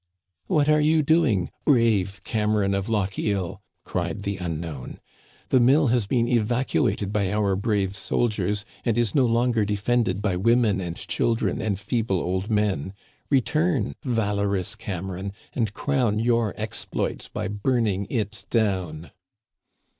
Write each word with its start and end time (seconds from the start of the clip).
"What 0.47 0.67
are 0.67 0.81
you 0.81 1.03
doing, 1.03 1.51
brave 1.63 2.21
Cameron 2.23 2.73
of 2.73 2.89
Lochiel?" 2.89 3.61
cried 3.85 4.23
the 4.23 4.37
unknown." 4.37 4.99
The 5.49 5.59
mill 5.59 5.89
has 5.89 6.07
been 6.07 6.27
evacuated 6.27 7.13
by 7.13 7.31
our 7.31 7.55
brave 7.55 7.95
soldiers, 7.95 8.65
and 8.83 8.97
is 8.97 9.13
no 9.13 9.27
longer 9.27 9.63
defended 9.63 10.19
by 10.19 10.37
women 10.37 10.81
and 10.81 10.95
children 10.97 11.61
and 11.61 11.79
feeble 11.79 12.19
old 12.19 12.49
men. 12.49 12.95
Return, 13.29 13.93
valorous 14.01 14.73
Cameron, 14.73 15.33
and 15.53 15.71
crown 15.71 16.17
your 16.17 16.55
exploits 16.57 17.27
by 17.27 17.47
burning 17.47 18.07
it 18.09 18.45
down." 18.49 19.11